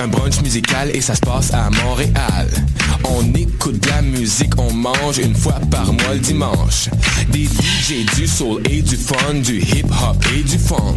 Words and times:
un 0.00 0.08
brunch 0.08 0.40
musical 0.40 0.90
et 0.94 1.00
ça 1.00 1.14
se 1.14 1.20
passe 1.20 1.52
à 1.52 1.68
Montréal. 1.84 2.48
On 3.04 3.34
écoute 3.34 3.80
de 3.80 3.88
la 3.88 4.00
musique, 4.00 4.58
on 4.58 4.72
mange 4.72 5.18
une 5.18 5.34
fois 5.34 5.60
par 5.70 5.92
mois 5.92 6.14
le 6.14 6.20
dimanche. 6.20 6.88
Des 7.28 7.44
DJ 7.44 8.06
du 8.16 8.26
soul 8.26 8.62
et 8.70 8.80
du 8.80 8.96
fun, 8.96 9.34
du 9.34 9.60
hip 9.60 9.86
hop 9.90 10.24
et 10.34 10.42
du 10.42 10.58
funk. 10.58 10.96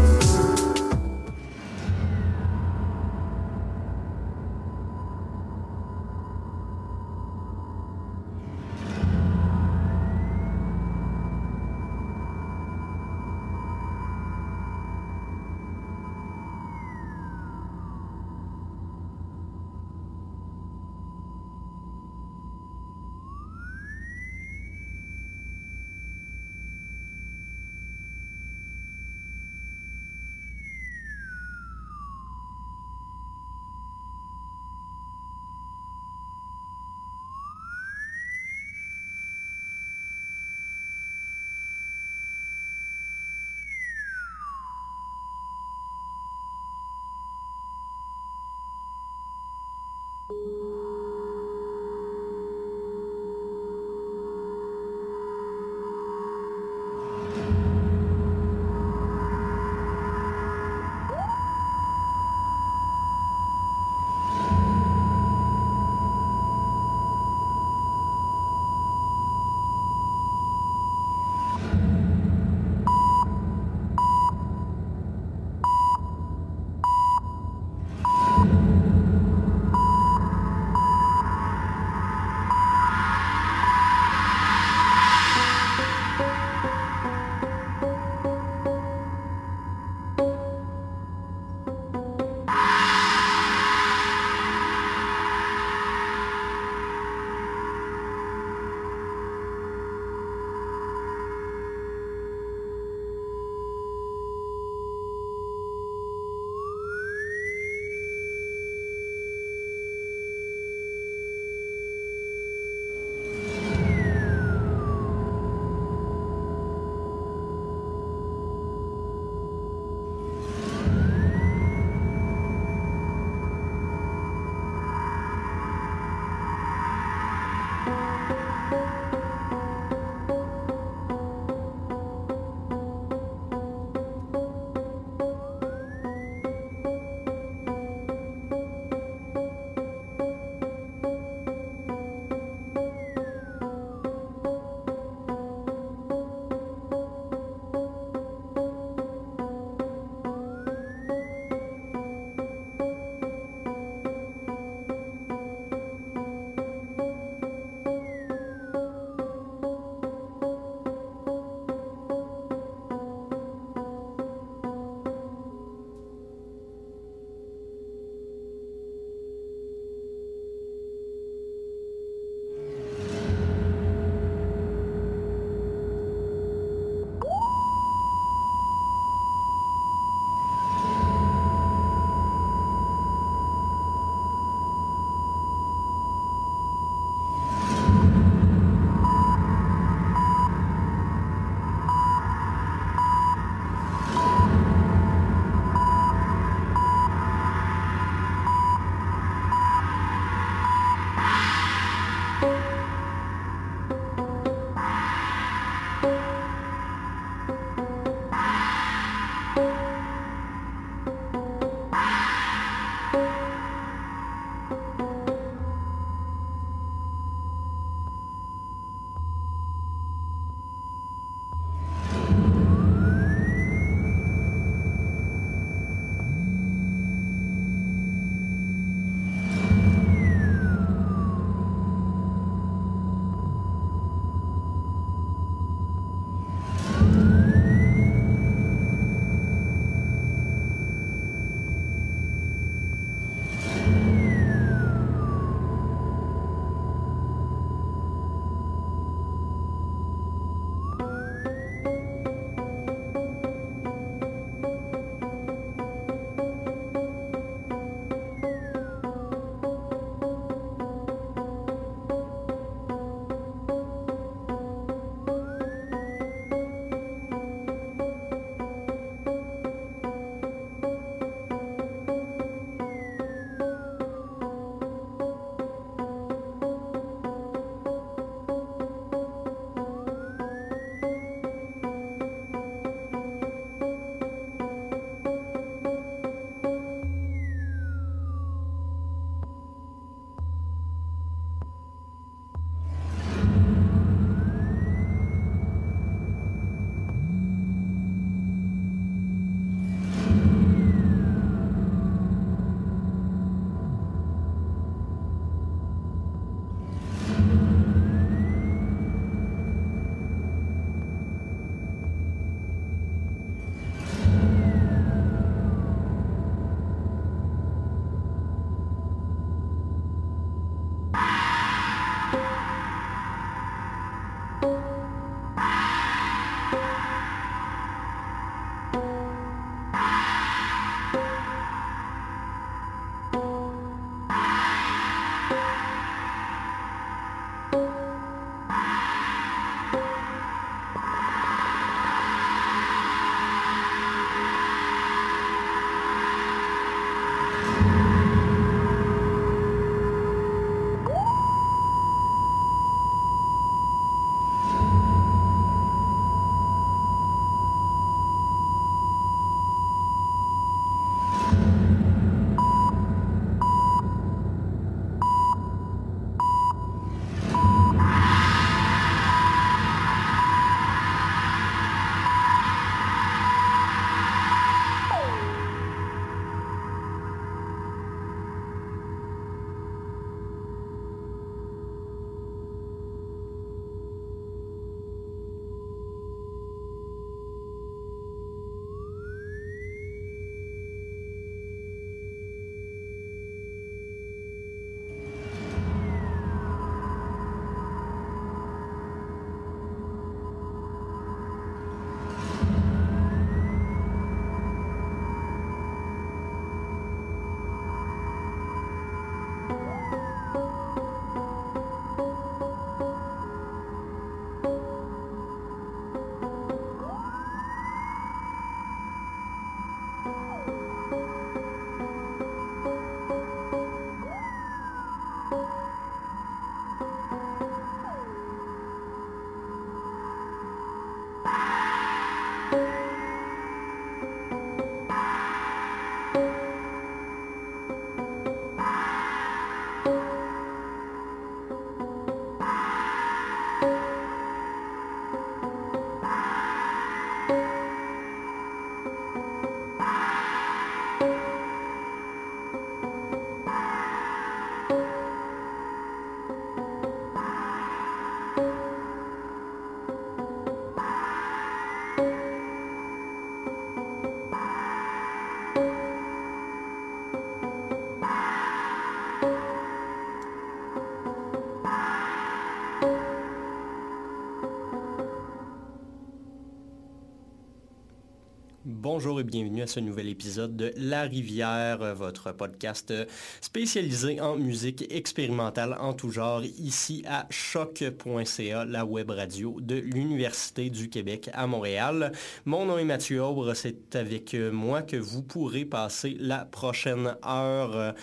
Bonjour 478.83 479.39
et 479.39 479.43
bienvenue 479.43 479.83
à 479.83 479.87
ce 479.87 479.99
nouvel 479.99 480.27
épisode 480.27 480.75
de 480.75 480.91
La 480.97 481.21
Rivière, 481.21 482.15
votre 482.15 482.51
podcast 482.51 483.13
spécialisé 483.61 484.41
en 484.41 484.55
musique 484.55 485.05
expérimentale 485.13 485.95
en 485.99 486.13
tout 486.13 486.31
genre, 486.31 486.63
ici 486.63 487.23
à 487.27 487.45
choc.ca, 487.51 488.85
la 488.85 489.05
web 489.05 489.29
radio 489.29 489.77
de 489.79 489.97
l'Université 489.97 490.89
du 490.89 491.09
Québec 491.09 491.51
à 491.53 491.67
Montréal. 491.67 492.31
Mon 492.65 492.87
nom 492.87 492.97
est 492.97 493.03
Mathieu 493.03 493.43
Aubre, 493.43 493.75
c'est 493.75 494.15
avec 494.15 494.55
moi 494.55 495.03
que 495.03 495.17
vous 495.17 495.43
pourrez 495.43 495.85
passer 495.85 496.35
la 496.39 496.65
prochaine 496.65 497.35
heure 497.45 498.15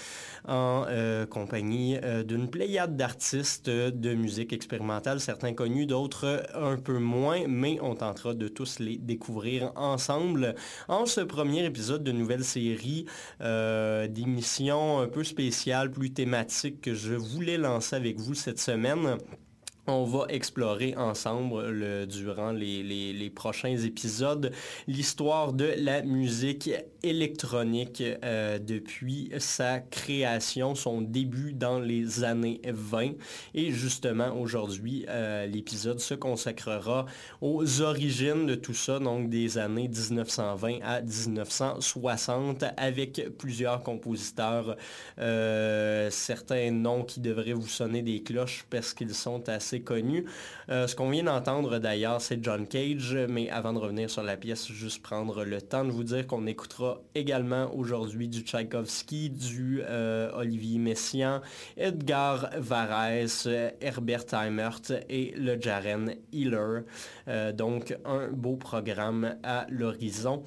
en 0.48 0.86
euh, 0.88 1.24
compagnie 1.26 1.98
euh, 2.02 2.24
d'une 2.24 2.50
pléiade 2.50 2.96
d'artistes 2.96 3.70
de 3.70 4.14
musique 4.14 4.52
expérimentale, 4.52 5.20
certains 5.20 5.52
connus, 5.52 5.86
d'autres 5.86 6.42
un 6.54 6.78
peu 6.78 6.98
moins, 6.98 7.46
mais 7.46 7.78
on 7.80 7.94
tentera 7.94 8.34
de 8.34 8.48
tous 8.48 8.80
les 8.80 8.96
découvrir 8.96 9.70
ensemble 9.76 10.47
en 10.88 11.06
ce 11.06 11.20
premier 11.20 11.64
épisode 11.64 12.02
de 12.02 12.12
nouvelle 12.12 12.44
série 12.44 13.06
euh, 13.40 14.06
d'émissions 14.06 15.00
un 15.00 15.08
peu 15.08 15.24
spéciales, 15.24 15.90
plus 15.90 16.12
thématiques 16.12 16.80
que 16.80 16.94
je 16.94 17.14
voulais 17.14 17.58
lancer 17.58 17.96
avec 17.96 18.18
vous 18.18 18.34
cette 18.34 18.58
semaine. 18.58 19.18
On 19.90 20.04
va 20.04 20.26
explorer 20.28 20.94
ensemble 20.98 22.06
durant 22.08 22.52
les, 22.52 23.32
prochains 23.34 23.74
épisodes 23.74 24.52
l'histoire 24.86 25.54
de 25.54 25.72
la 25.78 26.02
musique 26.02 26.68
électronique 27.02 28.02
euh, 28.02 28.58
depuis 28.58 29.30
sa 29.38 29.80
création, 29.80 30.74
son 30.74 31.00
début 31.00 31.54
dans 31.54 31.78
les 31.78 32.22
années 32.22 32.60
20. 32.66 33.12
Et 33.54 33.70
justement, 33.70 34.38
aujourd'hui, 34.38 35.06
euh, 35.08 35.46
l'épisode 35.46 36.00
se 36.00 36.12
consacrera 36.12 37.06
aux 37.40 37.80
origines 37.80 38.44
de 38.44 38.56
tout 38.56 38.74
ça, 38.74 38.98
donc 38.98 39.30
des 39.30 39.56
années 39.56 39.88
1920 39.88 40.80
à 40.82 41.00
1960, 41.00 42.64
avec 42.76 43.22
plusieurs 43.38 43.82
compositeurs, 43.82 44.76
euh, 45.18 46.10
certains 46.10 46.72
noms 46.72 47.04
qui 47.04 47.20
devraient 47.20 47.54
vous 47.54 47.68
sonner 47.68 48.02
des 48.02 48.22
cloches 48.22 48.66
parce 48.68 48.92
qu'ils 48.92 49.14
sont 49.14 49.48
assez 49.48 49.77
connu. 49.80 50.24
Euh, 50.68 50.86
ce 50.86 50.94
qu'on 50.94 51.10
vient 51.10 51.24
d'entendre 51.24 51.78
d'ailleurs, 51.78 52.20
c'est 52.20 52.42
John 52.42 52.66
Cage, 52.66 53.16
mais 53.28 53.50
avant 53.50 53.72
de 53.72 53.78
revenir 53.78 54.10
sur 54.10 54.22
la 54.22 54.36
pièce, 54.36 54.68
juste 54.68 55.02
prendre 55.02 55.44
le 55.44 55.60
temps 55.60 55.84
de 55.84 55.90
vous 55.90 56.04
dire 56.04 56.26
qu'on 56.26 56.46
écoutera 56.46 57.00
également 57.14 57.74
aujourd'hui 57.74 58.28
du 58.28 58.40
Tchaïkovski, 58.40 59.30
du 59.30 59.80
euh, 59.84 60.30
Olivier 60.34 60.78
Messiaen, 60.78 61.40
Edgar 61.76 62.50
Varese, 62.58 63.48
Herbert 63.80 64.24
Heimert 64.32 64.80
et 65.08 65.34
le 65.36 65.60
Jaren 65.60 66.14
Healer. 66.32 66.82
Euh, 67.28 67.52
donc 67.52 67.96
un 68.04 68.28
beau 68.28 68.56
programme 68.56 69.36
à 69.42 69.66
l'horizon 69.68 70.42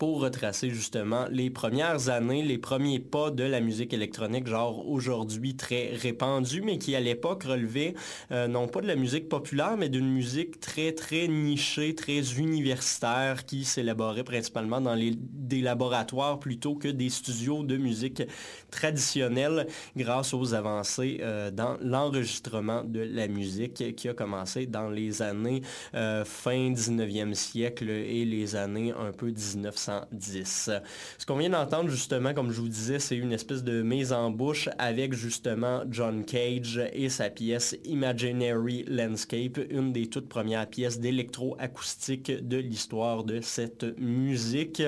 pour 0.00 0.22
retracer 0.22 0.70
justement 0.70 1.26
les 1.30 1.50
premières 1.50 2.08
années, 2.08 2.42
les 2.42 2.56
premiers 2.56 3.00
pas 3.00 3.30
de 3.30 3.44
la 3.44 3.60
musique 3.60 3.92
électronique, 3.92 4.46
genre 4.46 4.88
aujourd'hui 4.88 5.56
très 5.56 5.90
répandue, 5.94 6.62
mais 6.62 6.78
qui 6.78 6.96
à 6.96 7.00
l'époque 7.00 7.42
relevait 7.42 7.92
euh, 8.32 8.48
non 8.48 8.66
pas 8.66 8.80
de 8.80 8.86
la 8.86 8.96
musique 8.96 9.28
populaire, 9.28 9.76
mais 9.76 9.90
d'une 9.90 10.10
musique 10.10 10.58
très 10.58 10.92
très 10.92 11.28
nichée, 11.28 11.94
très 11.94 12.32
universitaire, 12.38 13.44
qui 13.44 13.66
s'élaborait 13.66 14.24
principalement 14.24 14.80
dans 14.80 14.94
les, 14.94 15.12
des 15.18 15.60
laboratoires 15.60 16.40
plutôt 16.40 16.76
que 16.76 16.88
des 16.88 17.10
studios 17.10 17.62
de 17.62 17.76
musique 17.76 18.22
traditionnelle 18.70 19.66
grâce 19.98 20.32
aux 20.32 20.54
avancées 20.54 21.18
euh, 21.20 21.50
dans 21.50 21.76
l'enregistrement 21.82 22.84
de 22.84 23.00
la 23.00 23.28
musique 23.28 23.94
qui 23.96 24.08
a 24.08 24.14
commencé 24.14 24.64
dans 24.64 24.88
les 24.88 25.20
années 25.20 25.60
euh, 25.94 26.24
fin 26.24 26.70
19e 26.72 27.34
siècle 27.34 27.90
et 27.90 28.24
les 28.24 28.56
années 28.56 28.94
un 28.98 29.12
peu 29.12 29.26
1900 29.26 29.89
ce 30.18 30.80
qu'on 31.26 31.36
vient 31.36 31.50
d'entendre 31.50 31.90
justement, 31.90 32.34
comme 32.34 32.52
je 32.52 32.60
vous 32.60 32.68
disais, 32.68 32.98
c'est 32.98 33.16
une 33.16 33.32
espèce 33.32 33.64
de 33.64 33.82
mise 33.82 34.12
en 34.12 34.30
bouche 34.30 34.68
avec 34.78 35.14
justement 35.14 35.82
John 35.90 36.24
Cage 36.24 36.80
et 36.92 37.08
sa 37.08 37.30
pièce 37.30 37.76
Imaginary 37.84 38.84
Landscape, 38.88 39.58
une 39.70 39.92
des 39.92 40.06
toutes 40.08 40.28
premières 40.28 40.66
pièces 40.66 41.00
d'électroacoustique 41.00 42.46
de 42.46 42.56
l'histoire 42.56 43.24
de 43.24 43.40
cette 43.40 43.98
musique. 43.98 44.82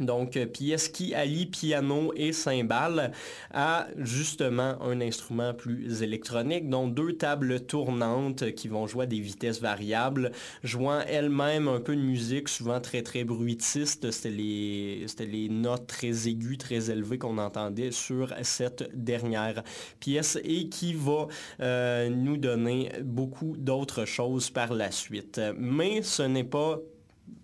Donc, 0.00 0.36
euh, 0.36 0.46
pièce 0.46 0.88
qui 0.88 1.14
allie 1.14 1.46
piano 1.46 2.12
et 2.14 2.32
cymbales 2.32 3.12
à 3.52 3.88
justement 3.96 4.80
un 4.82 5.00
instrument 5.00 5.54
plus 5.54 6.02
électronique, 6.02 6.68
dont 6.68 6.86
deux 6.86 7.14
tables 7.14 7.60
tournantes 7.60 8.52
qui 8.52 8.68
vont 8.68 8.86
jouer 8.86 9.04
à 9.04 9.06
des 9.06 9.20
vitesses 9.20 9.60
variables, 9.60 10.32
jouant 10.62 11.00
elles-mêmes 11.00 11.68
un 11.68 11.80
peu 11.80 11.96
de 11.96 12.00
musique, 12.00 12.48
souvent 12.48 12.80
très 12.80 13.02
très 13.02 13.24
bruitiste. 13.24 14.10
C'était 14.10 14.30
les, 14.30 15.48
notes 15.48 15.86
très 15.86 16.28
aiguës, 16.28 16.58
très 16.58 16.90
élevées 16.90 17.18
qu'on 17.18 17.38
entendait 17.38 17.90
sur 17.90 18.32
cette 18.42 18.88
dernière 18.94 19.62
pièce 20.00 20.38
et 20.44 20.68
qui 20.68 20.94
va 20.94 21.26
euh, 21.60 22.08
nous 22.08 22.36
donner 22.36 22.90
beaucoup 23.02 23.56
d'autres 23.56 24.04
choses 24.04 24.50
par 24.50 24.74
la 24.74 24.90
suite. 24.90 25.40
Mais 25.56 26.02
ce 26.02 26.22
n'est 26.22 26.44
pas 26.44 26.78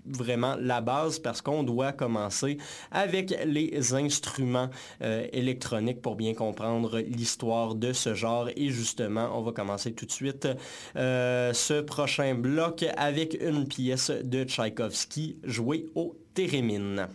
vraiment 0.06 0.56
la 0.60 0.80
base 0.80 1.18
parce 1.18 1.40
qu'on 1.40 1.62
doit 1.62 1.92
commencer 1.92 2.58
avec 2.90 3.34
les 3.46 3.94
instruments 3.94 4.70
euh, 5.02 5.26
électroniques 5.32 6.02
pour 6.02 6.16
bien 6.16 6.34
comprendre 6.34 7.00
l'histoire 7.00 7.74
de 7.74 7.92
ce 7.92 8.14
genre. 8.14 8.48
Et 8.56 8.70
justement, 8.70 9.30
on 9.38 9.42
va 9.42 9.52
commencer 9.52 9.92
tout 9.92 10.06
de 10.06 10.12
suite 10.12 10.48
euh, 10.96 11.52
ce 11.52 11.80
prochain 11.80 12.34
bloc 12.34 12.84
avec 12.96 13.36
une 13.40 13.66
pièce 13.66 14.10
de 14.10 14.44
Tchaïkovski 14.44 15.38
jouée 15.44 15.86
au 15.94 16.16
thérémine. 16.34 17.08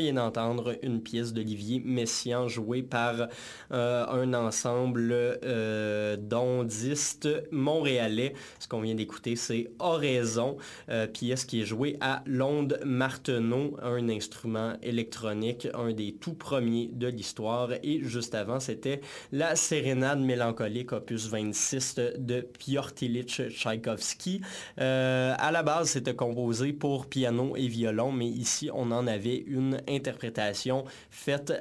Vient 0.00 0.14
d'entendre 0.14 0.76
une 0.82 1.02
pièce 1.02 1.34
d'Olivier 1.34 1.82
Messiaen 1.84 2.48
jouée 2.48 2.82
par 2.82 3.28
euh, 3.70 4.06
un 4.06 4.32
ensemble 4.32 5.12
euh, 5.12 6.16
d'ondistes 6.16 7.28
montréalais. 7.50 8.32
Ce 8.58 8.66
qu'on 8.66 8.80
vient 8.80 8.94
d'écouter, 8.94 9.36
c'est 9.36 9.70
Oraison, 9.78 10.56
euh, 10.88 11.06
pièce 11.06 11.44
qui 11.44 11.60
est 11.60 11.66
jouée 11.66 11.98
à 12.00 12.22
l'onde 12.24 12.80
Marteneau, 12.84 13.76
un 13.82 14.08
instrument 14.08 14.72
électronique, 14.82 15.68
un 15.74 15.92
des 15.92 16.12
tout 16.12 16.34
premiers 16.34 16.88
de 16.92 17.08
l'histoire. 17.08 17.70
Et 17.82 18.00
juste 18.02 18.34
avant, 18.34 18.58
c'était 18.58 19.02
la 19.32 19.54
sérénade 19.54 20.20
mélancolique 20.20 20.92
opus 20.92 21.26
26 21.26 21.96
de 22.16 22.40
Piotr 22.40 22.94
Tchaïkovski. 22.94 24.40
à 24.78 25.50
la 25.52 25.62
base, 25.62 25.90
c'était 25.90 26.14
composé 26.14 26.72
pour 26.72 27.06
piano 27.06 27.54
et 27.54 27.68
violon, 27.68 28.12
mais 28.12 28.28
ici, 28.28 28.70
on 28.72 28.90
en 28.92 29.06
avait 29.06 29.44
une 29.46 29.78
interprétation 29.90 30.84
faite 31.10 31.52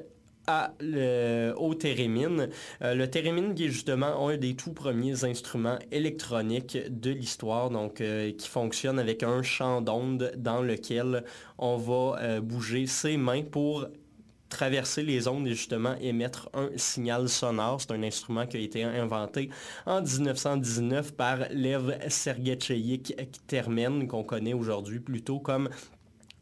à, 0.49 0.73
au 1.57 1.75
thérémine. 1.75 2.49
Euh, 2.81 2.95
le 2.95 3.09
thérémine 3.09 3.53
qui 3.53 3.65
est 3.65 3.69
justement 3.69 4.27
un 4.27 4.37
des 4.37 4.55
tout 4.55 4.73
premiers 4.73 5.23
instruments 5.23 5.77
électroniques 5.91 6.77
de 6.89 7.11
l'histoire, 7.11 7.69
donc 7.69 8.01
euh, 8.01 8.31
qui 8.31 8.47
fonctionne 8.47 8.99
avec 8.99 9.23
un 9.23 9.43
champ 9.43 9.81
d'onde 9.81 10.31
dans 10.37 10.61
lequel 10.61 11.23
on 11.57 11.77
va 11.77 12.19
euh, 12.19 12.41
bouger 12.41 12.87
ses 12.87 13.17
mains 13.17 13.43
pour 13.43 13.87
traverser 14.49 15.03
les 15.03 15.27
ondes 15.27 15.47
et 15.47 15.51
justement 15.51 15.95
émettre 16.01 16.49
un 16.55 16.69
signal 16.75 17.29
sonore. 17.29 17.79
C'est 17.79 17.91
un 17.91 18.01
instrument 18.01 18.47
qui 18.47 18.57
a 18.57 18.59
été 18.59 18.83
inventé 18.83 19.51
en 19.85 20.01
1919 20.01 21.13
par 21.13 21.37
Lev 21.51 21.95
Sergeyevich 22.07 23.13
Termen, 23.45 24.07
qu'on 24.07 24.23
connaît 24.23 24.55
aujourd'hui 24.55 24.99
plutôt 24.99 25.39
comme 25.39 25.69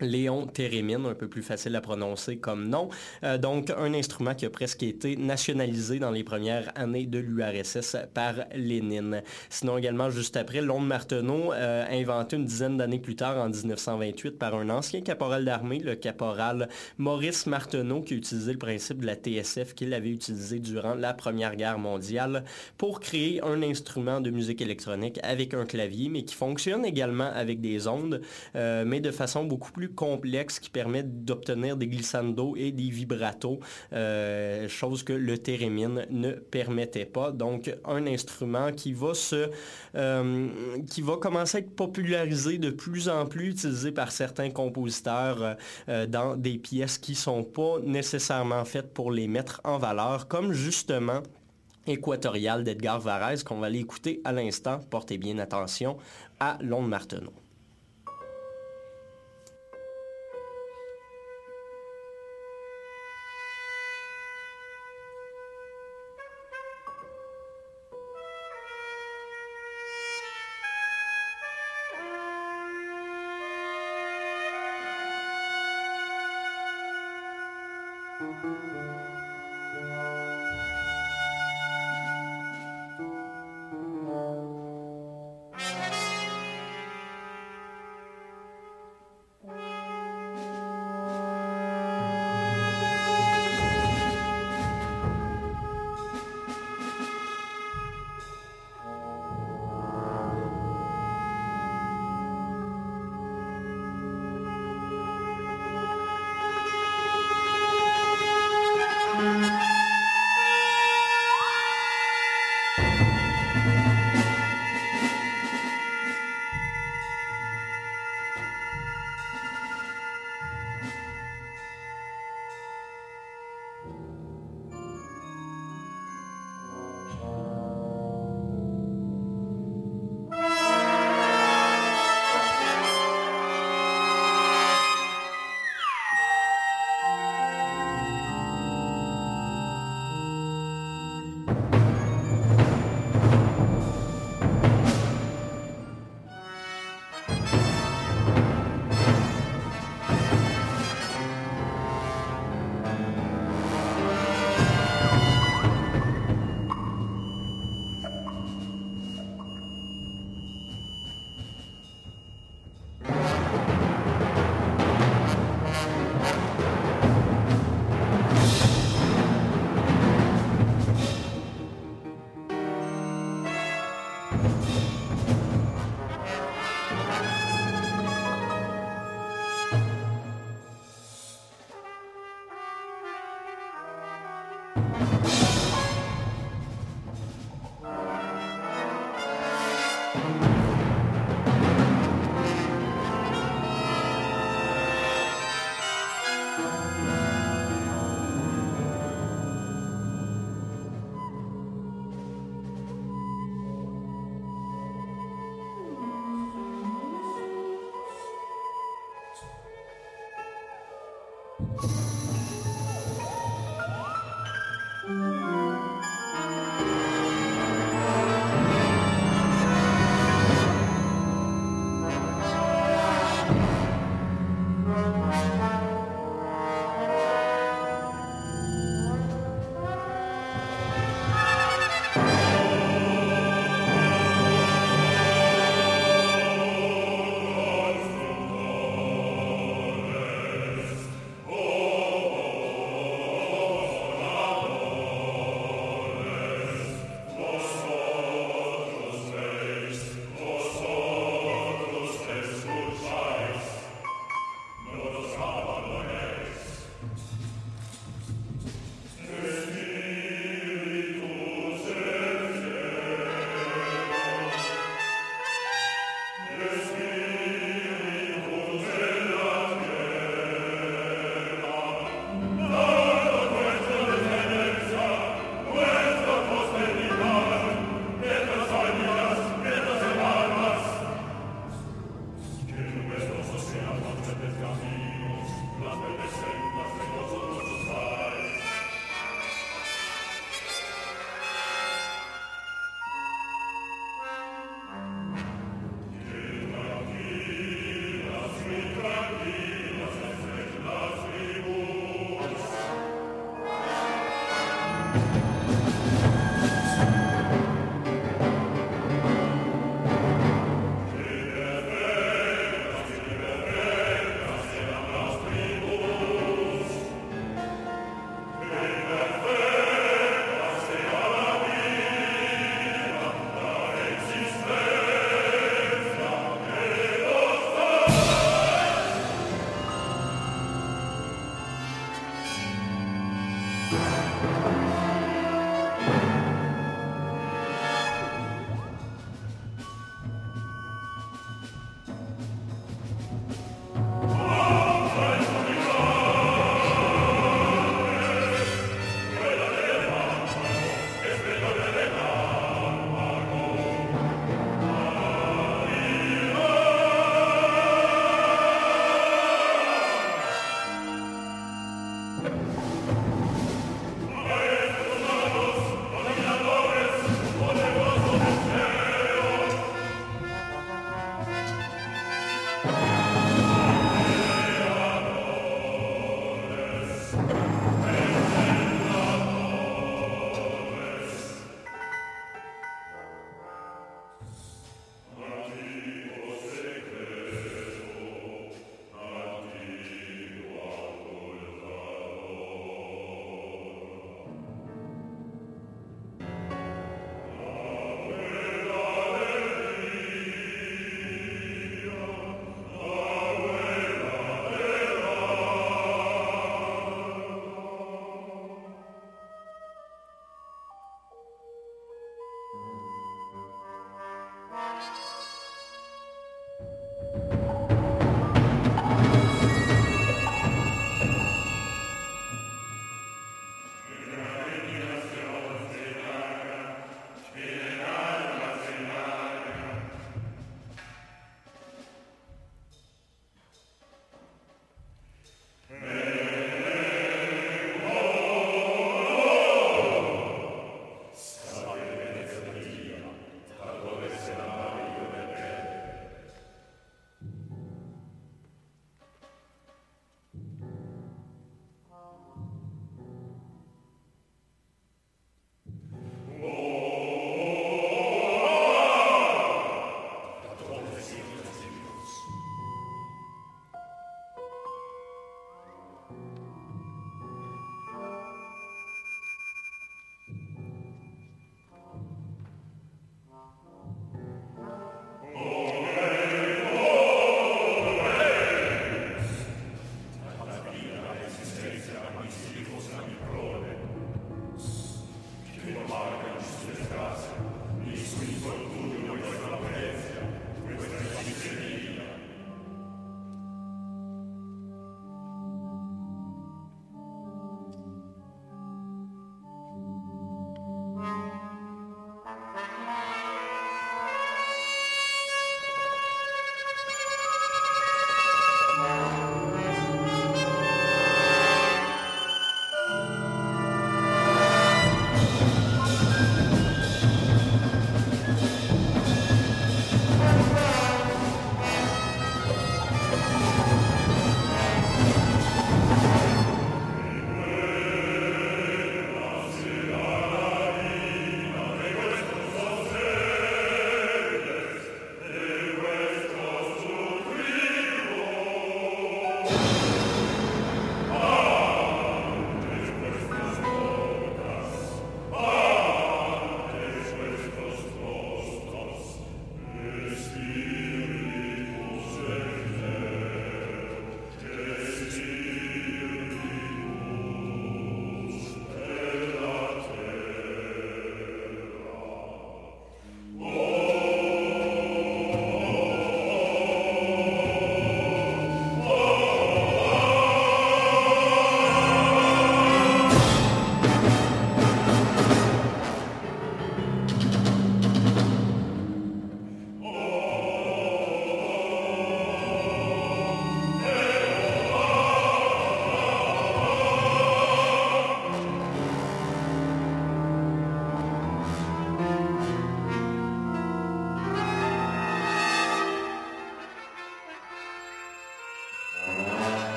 Léon 0.00 0.46
Thérémine, 0.46 1.06
un 1.06 1.14
peu 1.14 1.28
plus 1.28 1.42
facile 1.42 1.76
à 1.76 1.80
prononcer 1.80 2.36
comme 2.36 2.68
nom. 2.68 2.88
Euh, 3.22 3.38
donc, 3.38 3.70
un 3.70 3.94
instrument 3.94 4.34
qui 4.34 4.44
a 4.46 4.50
presque 4.50 4.82
été 4.82 5.16
nationalisé 5.16 5.98
dans 5.98 6.10
les 6.10 6.24
premières 6.24 6.72
années 6.74 7.06
de 7.06 7.18
l'URSS 7.18 7.96
par 8.12 8.34
Lénine. 8.54 9.22
Sinon, 9.50 9.78
également, 9.78 10.10
juste 10.10 10.36
après, 10.36 10.60
l'onde 10.60 10.86
Marteneau, 10.86 11.52
euh, 11.52 11.84
inventé 11.90 12.36
une 12.36 12.44
dizaine 12.44 12.76
d'années 12.76 12.98
plus 12.98 13.16
tard, 13.16 13.38
en 13.38 13.48
1928, 13.48 14.38
par 14.38 14.54
un 14.54 14.68
ancien 14.70 15.00
caporal 15.00 15.44
d'armée, 15.44 15.78
le 15.78 15.94
caporal 15.94 16.68
Maurice 16.98 17.46
Marteneau, 17.46 18.02
qui 18.02 18.14
utilisait 18.14 18.52
le 18.52 18.58
principe 18.58 19.00
de 19.00 19.06
la 19.06 19.14
TSF 19.14 19.74
qu'il 19.74 19.94
avait 19.94 20.10
utilisé 20.10 20.58
durant 20.58 20.94
la 20.94 21.14
Première 21.14 21.56
Guerre 21.56 21.78
mondiale 21.78 22.44
pour 22.78 23.00
créer 23.00 23.42
un 23.42 23.62
instrument 23.62 24.20
de 24.20 24.30
musique 24.30 24.60
électronique 24.60 25.20
avec 25.22 25.54
un 25.54 25.66
clavier, 25.66 26.08
mais 26.08 26.24
qui 26.24 26.34
fonctionne 26.34 26.84
également 26.84 27.30
avec 27.32 27.60
des 27.60 27.86
ondes, 27.86 28.20
euh, 28.56 28.84
mais 28.86 29.00
de 29.00 29.10
façon 29.10 29.44
beaucoup 29.44 29.72
plus 29.72 29.83
complexe 29.90 30.58
qui 30.58 30.70
permet 30.70 31.02
d'obtenir 31.02 31.76
des 31.76 31.86
glissandos 31.86 32.56
et 32.56 32.72
des 32.72 32.90
vibratos, 32.90 33.58
euh, 33.92 34.68
chose 34.68 35.02
que 35.02 35.12
le 35.12 35.38
thérémine 35.38 36.06
ne 36.10 36.32
permettait 36.32 37.04
pas. 37.04 37.32
Donc, 37.32 37.74
un 37.84 38.06
instrument 38.06 38.72
qui 38.72 38.92
va 38.92 39.14
se, 39.14 39.50
euh, 39.94 40.48
qui 40.90 41.02
va 41.02 41.16
commencer 41.16 41.58
à 41.58 41.60
être 41.60 41.74
popularisé 41.74 42.58
de 42.58 42.70
plus 42.70 43.08
en 43.08 43.26
plus, 43.26 43.50
utilisé 43.50 43.92
par 43.92 44.12
certains 44.12 44.50
compositeurs 44.50 45.56
euh, 45.88 46.06
dans 46.06 46.36
des 46.36 46.58
pièces 46.58 46.98
qui 46.98 47.14
sont 47.14 47.44
pas 47.44 47.78
nécessairement 47.84 48.64
faites 48.64 48.92
pour 48.92 49.10
les 49.10 49.28
mettre 49.28 49.60
en 49.64 49.78
valeur, 49.78 50.28
comme 50.28 50.52
justement 50.52 51.22
Équatorial 51.86 52.64
d'Edgar 52.64 52.98
Varese 52.98 53.42
qu'on 53.42 53.58
va 53.58 53.66
aller 53.66 53.80
écouter 53.80 54.20
à 54.24 54.32
l'instant. 54.32 54.80
Portez 54.90 55.18
bien 55.18 55.38
attention 55.38 55.98
à 56.40 56.56
Londres 56.62 56.88
Marteneau. 56.88 57.43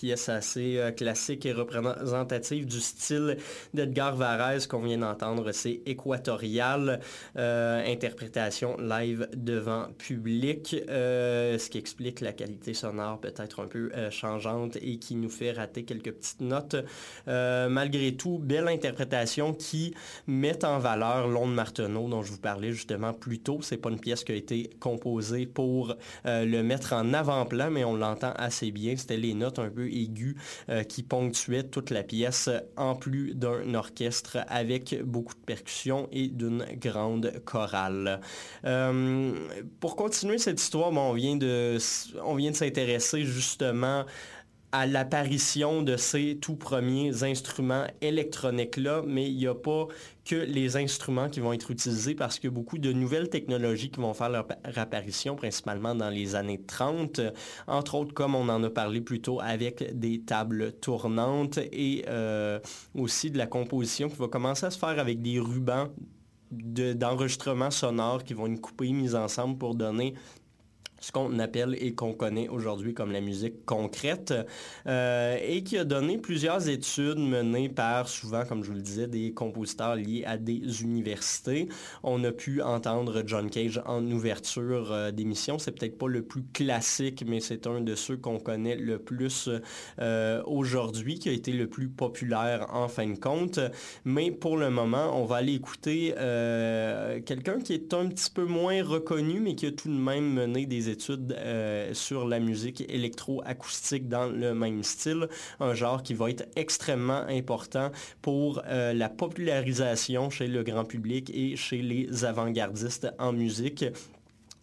Pièce 0.00 0.28
assez 0.28 0.80
classique 0.96 1.46
et 1.46 1.52
représentative 1.52 2.66
du 2.66 2.80
style 2.80 3.36
d'Edgar 3.74 4.14
Varese 4.16 4.66
qu'on 4.66 4.82
vient 4.82 4.98
d'entendre. 4.98 5.50
C'est 5.52 5.80
Équatorial, 5.86 7.00
interprétation 7.34 8.76
live 8.78 9.28
devant 9.34 9.88
public, 9.98 10.76
ce 10.88 11.68
qui 11.68 11.78
explique 11.78 12.20
la 12.20 12.32
qualité 12.32 12.74
sonore 12.74 13.20
peut-être 13.20 13.60
un 13.60 13.66
peu 13.66 13.90
changeante 14.10 14.76
et 14.76 14.98
qui 14.98 15.16
nous 15.16 15.30
fait 15.30 15.52
rater 15.52 15.84
quelques 15.84 16.12
petites 16.12 16.40
notes. 16.40 16.76
malgré 17.26 18.14
tout, 18.14 18.38
belle 18.38 18.68
interprétation 18.68 19.52
qui 19.52 19.94
met 20.26 20.64
en 20.64 20.78
valeur 20.78 21.28
Londres 21.28 21.54
Marteneau 21.54 22.08
dont 22.08 22.22
je 22.22 22.32
vous 22.32 22.38
parlais 22.38 22.72
justement 22.72 23.12
plus 23.12 23.40
tôt. 23.40 23.58
C'est 23.62 23.76
pas 23.76 23.90
une 23.90 24.00
pièce 24.00 24.24
qui 24.24 24.32
a 24.32 24.34
été 24.34 24.70
composée 24.80 25.46
pour 25.46 25.96
euh, 26.26 26.44
le 26.44 26.62
mettre 26.62 26.92
en 26.92 27.12
avant-plan, 27.12 27.70
mais 27.70 27.84
on 27.84 27.96
l'entend 27.96 28.32
assez 28.36 28.70
bien. 28.70 28.96
C'était 28.96 29.16
les 29.16 29.34
notes 29.34 29.58
un 29.58 29.70
peu 29.70 29.87
aiguës 29.88 30.36
euh, 30.68 30.82
qui 30.82 31.02
ponctuaient 31.02 31.64
toute 31.64 31.90
la 31.90 32.02
pièce 32.02 32.48
en 32.76 32.94
plus 32.94 33.34
d'un 33.34 33.74
orchestre 33.74 34.38
avec 34.48 35.00
beaucoup 35.04 35.34
de 35.34 35.44
percussions 35.44 36.08
et 36.12 36.28
d'une 36.28 36.64
grande 36.76 37.32
chorale. 37.44 38.20
Euh, 38.64 39.32
pour 39.80 39.96
continuer 39.96 40.38
cette 40.38 40.60
histoire, 40.60 40.92
on 40.92 41.12
vient 41.12 41.36
de, 41.36 41.78
on 42.24 42.34
vient 42.34 42.50
de 42.50 42.56
s'intéresser 42.56 43.24
justement 43.24 44.04
à 44.72 44.86
l'apparition 44.86 45.82
de 45.82 45.96
ces 45.96 46.36
tout 46.36 46.56
premiers 46.56 47.22
instruments 47.22 47.86
électroniques-là, 48.00 49.02
mais 49.06 49.26
il 49.28 49.36
n'y 49.36 49.46
a 49.46 49.54
pas 49.54 49.86
que 50.26 50.36
les 50.36 50.76
instruments 50.76 51.30
qui 51.30 51.40
vont 51.40 51.54
être 51.54 51.70
utilisés 51.70 52.14
parce 52.14 52.38
a 52.44 52.48
beaucoup 52.48 52.76
de 52.76 52.92
nouvelles 52.92 53.30
technologies 53.30 53.90
qui 53.90 54.00
vont 54.00 54.12
faire 54.12 54.28
leur 54.28 54.46
apparition, 54.76 55.36
principalement 55.36 55.94
dans 55.94 56.10
les 56.10 56.34
années 56.34 56.60
30, 56.60 57.20
entre 57.66 57.94
autres 57.94 58.12
comme 58.12 58.34
on 58.34 58.48
en 58.50 58.62
a 58.62 58.68
parlé 58.68 59.00
plus 59.00 59.22
tôt 59.22 59.40
avec 59.40 59.98
des 59.98 60.20
tables 60.20 60.72
tournantes 60.72 61.58
et 61.58 62.04
euh, 62.08 62.60
aussi 62.94 63.30
de 63.30 63.38
la 63.38 63.46
composition 63.46 64.10
qui 64.10 64.16
va 64.16 64.28
commencer 64.28 64.66
à 64.66 64.70
se 64.70 64.78
faire 64.78 64.98
avec 64.98 65.22
des 65.22 65.40
rubans 65.40 65.88
d'enregistrement 66.50 67.70
sonore 67.70 68.24
qui 68.24 68.34
vont 68.34 68.46
être 68.46 68.60
coupés, 68.60 68.92
mis 68.92 69.14
ensemble 69.14 69.58
pour 69.58 69.74
donner 69.74 70.14
ce 71.00 71.12
qu'on 71.12 71.38
appelle 71.38 71.76
et 71.80 71.94
qu'on 71.94 72.12
connaît 72.12 72.48
aujourd'hui 72.48 72.94
comme 72.94 73.12
la 73.12 73.20
musique 73.20 73.64
concrète, 73.64 74.34
euh, 74.86 75.38
et 75.46 75.62
qui 75.62 75.78
a 75.78 75.84
donné 75.84 76.18
plusieurs 76.18 76.68
études 76.68 77.18
menées 77.18 77.68
par 77.68 78.08
souvent, 78.08 78.44
comme 78.44 78.62
je 78.62 78.70
vous 78.70 78.76
le 78.76 78.82
disais, 78.82 79.06
des 79.06 79.32
compositeurs 79.32 79.96
liés 79.96 80.24
à 80.26 80.36
des 80.36 80.82
universités. 80.82 81.68
On 82.02 82.22
a 82.24 82.32
pu 82.32 82.62
entendre 82.62 83.22
John 83.26 83.50
Cage 83.50 83.80
en 83.86 84.04
ouverture 84.10 84.92
euh, 84.92 85.10
d'émission. 85.10 85.58
C'est 85.58 85.72
peut-être 85.72 85.98
pas 85.98 86.08
le 86.08 86.22
plus 86.22 86.44
classique, 86.52 87.24
mais 87.26 87.40
c'est 87.40 87.66
un 87.66 87.80
de 87.80 87.94
ceux 87.94 88.16
qu'on 88.16 88.38
connaît 88.38 88.76
le 88.76 88.98
plus 88.98 89.48
euh, 90.00 90.42
aujourd'hui, 90.46 91.18
qui 91.18 91.28
a 91.28 91.32
été 91.32 91.52
le 91.52 91.68
plus 91.68 91.88
populaire 91.88 92.66
en 92.72 92.88
fin 92.88 93.06
de 93.06 93.18
compte. 93.18 93.60
Mais 94.04 94.30
pour 94.30 94.56
le 94.56 94.70
moment, 94.70 95.20
on 95.20 95.24
va 95.24 95.36
aller 95.36 95.54
écouter 95.54 96.14
quelqu'un 97.26 97.60
qui 97.60 97.72
est 97.74 97.94
un 97.94 98.06
petit 98.08 98.30
peu 98.30 98.44
moins 98.44 98.82
reconnu, 98.82 99.40
mais 99.40 99.54
qui 99.54 99.66
a 99.66 99.72
tout 99.72 99.88
de 99.88 99.94
même 99.94 100.32
mené 100.32 100.66
des 100.66 100.87
études 100.88 101.32
euh, 101.38 101.94
sur 101.94 102.26
la 102.26 102.40
musique 102.40 102.80
électroacoustique 102.88 104.08
dans 104.08 104.26
le 104.26 104.54
même 104.54 104.82
style, 104.82 105.28
un 105.60 105.74
genre 105.74 106.02
qui 106.02 106.14
va 106.14 106.30
être 106.30 106.48
extrêmement 106.56 107.24
important 107.28 107.90
pour 108.22 108.62
euh, 108.66 108.92
la 108.92 109.08
popularisation 109.08 110.30
chez 110.30 110.46
le 110.46 110.62
grand 110.62 110.84
public 110.84 111.30
et 111.34 111.56
chez 111.56 111.82
les 111.82 112.24
avant-gardistes 112.24 113.08
en 113.18 113.32
musique 113.32 113.84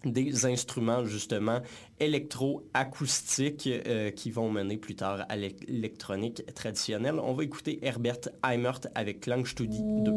des 0.05 0.45
instruments 0.45 1.05
justement 1.05 1.61
électroacoustiques 1.99 3.67
euh, 3.67 4.11
qui 4.11 4.31
vont 4.31 4.51
mener 4.51 4.77
plus 4.77 4.95
tard 4.95 5.25
à 5.29 5.35
l'électronique 5.35 6.43
traditionnelle. 6.53 7.19
On 7.19 7.33
va 7.33 7.43
écouter 7.43 7.79
Herbert 7.81 8.29
Heimert 8.43 8.81
avec 8.93 9.21
Klangstudie 9.21 9.83
2. 9.83 10.11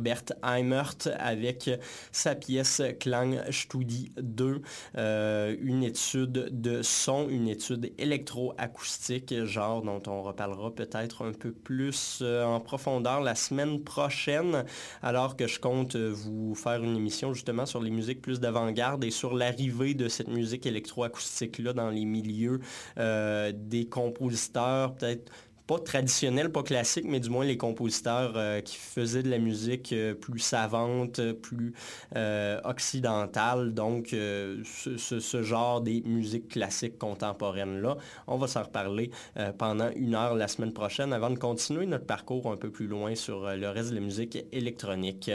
Herbert 0.00 0.32
Heimert 0.42 0.96
avec 1.18 1.70
sa 2.10 2.34
pièce 2.34 2.80
Klang 2.98 3.38
Studi 3.50 4.12
2, 4.16 4.62
une 4.96 5.82
étude 5.82 6.48
de 6.50 6.80
son, 6.80 7.28
une 7.28 7.48
étude 7.48 7.92
électroacoustique, 7.98 9.44
genre 9.44 9.82
dont 9.82 10.02
on 10.06 10.22
reparlera 10.22 10.74
peut-être 10.74 11.22
un 11.26 11.32
peu 11.32 11.52
plus 11.52 12.22
en 12.22 12.60
profondeur 12.60 13.20
la 13.20 13.34
semaine 13.34 13.84
prochaine, 13.84 14.64
alors 15.02 15.36
que 15.36 15.46
je 15.46 15.60
compte 15.60 15.96
vous 15.96 16.54
faire 16.54 16.82
une 16.82 16.96
émission 16.96 17.34
justement 17.34 17.66
sur 17.66 17.82
les 17.82 17.90
musiques 17.90 18.22
plus 18.22 18.40
d'avant-garde 18.40 19.04
et 19.04 19.10
sur 19.10 19.34
l'arrivée 19.34 19.92
de 19.92 20.08
cette 20.08 20.28
musique 20.28 20.64
électroacoustique-là 20.64 21.74
dans 21.74 21.90
les 21.90 22.06
milieux 22.06 22.60
des 22.96 23.86
compositeurs, 23.90 24.94
peut-être 24.94 25.30
pas 25.70 25.78
traditionnel, 25.78 26.50
pas 26.50 26.64
classique, 26.64 27.04
mais 27.06 27.20
du 27.20 27.30
moins 27.30 27.44
les 27.44 27.56
compositeurs 27.56 28.32
euh, 28.34 28.60
qui 28.60 28.76
faisaient 28.76 29.22
de 29.22 29.30
la 29.30 29.38
musique 29.38 29.92
euh, 29.92 30.14
plus 30.14 30.40
savante, 30.40 31.20
plus 31.34 31.74
euh, 32.16 32.60
occidentale, 32.64 33.72
donc 33.72 34.08
ce, 34.08 35.42
genre 35.44 35.80
des 35.80 36.02
musiques 36.04 36.48
classiques 36.48 36.98
contemporaines-là. 36.98 37.98
On 38.26 38.36
va 38.36 38.48
s'en 38.48 38.64
reparler 38.64 39.12
pendant 39.58 39.90
une 39.94 40.16
heure 40.16 40.34
la 40.34 40.48
semaine 40.48 40.72
prochaine 40.72 41.12
avant 41.12 41.30
de 41.30 41.38
continuer 41.38 41.86
notre 41.86 42.06
parcours 42.06 42.50
un 42.50 42.56
peu 42.56 42.70
plus 42.70 42.88
loin 42.88 43.14
sur 43.14 43.48
le 43.48 43.68
reste 43.68 43.90
de 43.90 43.94
la 43.94 44.00
musique 44.00 44.38
électronique. 44.50 45.30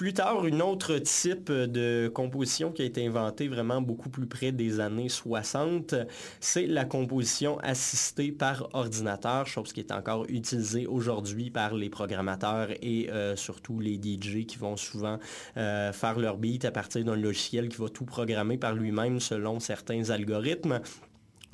Plus 0.00 0.14
tard, 0.14 0.46
une 0.46 0.62
autre 0.62 0.96
type 0.96 1.52
de 1.52 2.10
composition 2.14 2.72
qui 2.72 2.80
a 2.80 2.86
été 2.86 3.06
inventée 3.06 3.48
vraiment 3.48 3.82
beaucoup 3.82 4.08
plus 4.08 4.24
près 4.24 4.50
des 4.50 4.80
années 4.80 5.10
60, 5.10 5.94
c'est 6.40 6.66
la 6.66 6.86
composition 6.86 7.58
assistée 7.58 8.32
par 8.32 8.70
ordinateur, 8.72 9.46
chose 9.46 9.74
qui 9.74 9.80
est 9.80 9.92
encore 9.92 10.24
utilisée 10.30 10.86
aujourd'hui 10.86 11.50
par 11.50 11.74
les 11.74 11.90
programmateurs 11.90 12.70
et 12.80 13.10
euh, 13.10 13.36
surtout 13.36 13.78
les 13.78 13.96
DJ 13.96 14.46
qui 14.46 14.56
vont 14.56 14.78
souvent 14.78 15.18
euh, 15.58 15.92
faire 15.92 16.18
leur 16.18 16.38
beat 16.38 16.64
à 16.64 16.70
partir 16.70 17.04
d'un 17.04 17.14
logiciel 17.16 17.68
qui 17.68 17.76
va 17.76 17.90
tout 17.90 18.06
programmer 18.06 18.56
par 18.56 18.74
lui-même 18.74 19.20
selon 19.20 19.60
certains 19.60 20.08
algorithmes. 20.08 20.80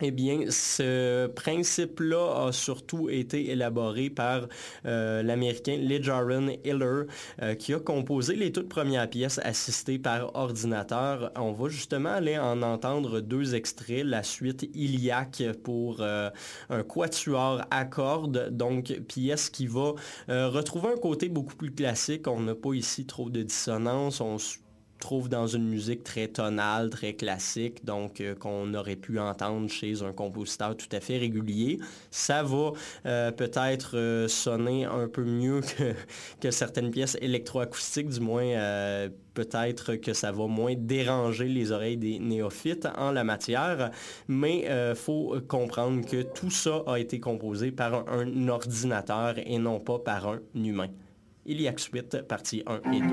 Eh 0.03 0.11
bien, 0.11 0.51
ce 0.51 1.27
principe-là 1.29 2.49
a 2.49 2.53
surtout 2.53 3.09
été 3.09 3.51
élaboré 3.51 4.11
par 4.11 4.47
euh, 4.85 5.23
l'Américain 5.23 5.77
Lee 5.77 6.03
Jaron 6.03 6.49
Hiller, 6.65 7.05
euh, 7.41 7.55
qui 7.55 7.73
a 7.73 7.81
composé 7.81 8.37
les 8.37 8.53
toutes 8.53 8.69
premières 8.69 9.09
pièces 9.09 9.41
assistées 9.43 9.99
par 9.99 10.37
ordinateur. 10.37 11.33
On 11.35 11.53
va 11.53 11.71
justement 11.71 12.11
aller 12.11 12.37
en 12.39 12.61
entendre 12.61 13.21
deux 13.21 13.55
extraits. 13.55 14.05
La 14.05 14.23
suite 14.23 14.69
Iliac 14.75 15.43
pour 15.65 16.03
euh, 16.03 16.29
un 16.69 16.83
quatuor 16.83 17.63
à 17.71 17.87
cordes, 17.87 18.51
donc 18.51 18.93
pièce 19.09 19.49
qui 19.49 19.67
va 19.67 19.95
retrouver 20.29 20.89
un 20.91 20.99
côté 20.99 21.31
beaucoup 21.31 21.57
plus 21.57 21.75
classique. 21.75 22.29
On 22.29 22.41
n'a 22.41 22.55
pas 22.55 22.75
ici 22.75 23.07
trop 23.07 23.31
de 23.31 23.43
dissonance. 23.43 24.21
On 24.21 24.37
trouve 24.99 25.29
dans 25.29 25.47
une 25.47 25.69
musique 25.69 26.05
très 26.05 26.29
tonale, 26.29 26.91
très 26.91 27.15
classique, 27.15 27.85
donc 27.85 28.21
euh, 28.21 28.35
qu'on 28.35 28.73
aurait 28.75 28.97
pu 28.97 29.19
entendre 29.19 29.69
chez 29.69 30.03
un 30.03 30.13
compositeur 30.13 30.77
tout 30.77 30.89
à 30.93 31.01
fait 31.01 31.19
régulier. 31.19 31.79
Ça 32.11 32.43
va 32.43 32.73
euh, 33.05 33.31
peut-être 33.31 33.97
euh, 33.97 34.29
sonner 34.29 34.85
un 34.85 35.09
peu 35.09 35.25
mieux 35.25 35.61
que, 36.41 36.51
certaines 36.51 36.91
pièces 36.91 37.17
électroacoustiques, 37.21 38.09
du 38.09 38.21
moins 38.21 38.47
peut-être 39.35 39.97
que 39.97 40.15
ça 40.15 40.33
va 40.33 40.47
moins 40.47 40.75
déranger 40.77 41.47
les 41.47 41.71
oreilles 41.73 41.99
des 41.99 42.19
néophytes 42.19 42.89
en 42.97 43.13
la 43.13 43.25
matière, 43.25 43.91
mais 44.29 44.65
il 44.67 44.95
faut 44.95 45.37
comprendre 45.47 46.07
que 46.07 46.23
tout 46.23 46.51
ça 46.51 46.83
a 46.87 46.99
été 46.99 47.21
composé 47.21 47.71
par 47.71 48.09
un, 48.09 48.49
ordinateur 48.49 49.35
et 49.37 49.59
non 49.59 49.81
pas 49.81 49.99
par 49.99 50.29
un 50.29 50.41
humain. 50.55 50.89
Il 51.45 51.61
y 51.61 51.69
a 51.69 51.77
suite, 51.77 52.23
partie 52.23 52.63
1 52.67 52.93
et 52.93 53.01
2. 53.01 53.07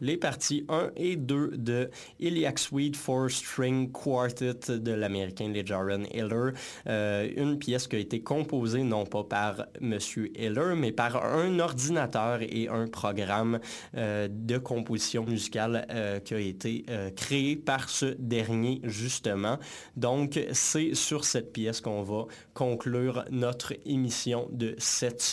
Les 0.00 0.16
parties 0.16 0.64
1 0.68 0.90
et 0.96 1.16
2 1.16 1.56
de 1.56 1.90
Iliac 2.20 2.58
Suite 2.58 2.96
for 2.96 3.30
String 3.30 3.90
Quartet 3.90 4.78
de 4.78 4.92
l'américain 4.92 5.48
Lejaron 5.48 6.04
Hiller. 6.12 6.52
Euh, 6.86 7.28
une 7.36 7.58
pièce 7.58 7.86
qui 7.86 7.96
a 7.96 7.98
été 7.98 8.20
composée 8.20 8.82
non 8.82 9.04
pas 9.04 9.24
par 9.24 9.66
M. 9.80 9.98
Hiller, 10.34 10.74
mais 10.76 10.92
par 10.92 11.24
un 11.24 11.58
ordinateur 11.58 12.40
et 12.42 12.68
un 12.68 12.86
programme 12.86 13.60
euh, 13.96 14.28
de 14.30 14.58
composition 14.58 15.24
musicale 15.24 15.86
euh, 15.90 16.20
qui 16.20 16.34
a 16.34 16.40
été 16.40 16.84
créé 17.16 17.56
par 17.56 17.88
ce 17.88 18.06
dernier 18.18 18.80
justement. 18.84 19.58
Donc 19.96 20.38
c'est 20.52 20.94
sur 20.94 21.24
cette 21.24 21.52
pièce 21.52 21.80
qu'on 21.80 22.02
va 22.02 22.26
conclure 22.54 23.24
notre 23.30 23.74
émission 23.86 24.48
de 24.52 24.74
cette 24.78 25.20
semaine. 25.22 25.28